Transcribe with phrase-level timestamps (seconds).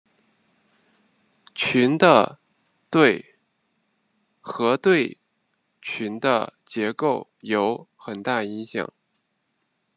[1.53, 2.39] 群的
[2.89, 3.35] 对
[4.39, 5.19] 合对
[5.79, 8.91] 群的结构有很大影响。